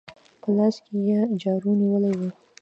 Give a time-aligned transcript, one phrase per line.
[0.41, 2.29] په لاس کې يې جارو نيولې وه.